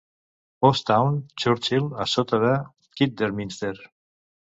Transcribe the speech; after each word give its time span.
Post 0.65 0.85
Town, 0.91 1.19
Churchill, 1.43 1.89
a 2.05 2.07
sota 2.13 2.39
de 2.45 2.55
Kidderminster. 3.01 3.73